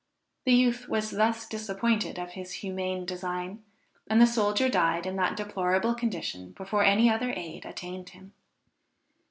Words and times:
The 0.45 0.53
youth 0.53 0.89
was 0.89 1.11
thus 1.11 1.47
disappointed 1.47 2.17
of 2.17 2.31
his 2.31 2.53
humane 2.65 3.05
design, 3.05 3.63
and 4.07 4.19
the 4.19 4.25
soldier 4.25 4.67
died 4.67 5.05
in 5.05 5.15
that 5.17 5.37
deplorable 5.37 5.93
condition 5.93 6.53
before 6.53 6.83
any 6.83 7.07
other 7.07 7.29
aid 7.37 7.65
attained 7.67 8.09
him. 8.09 8.33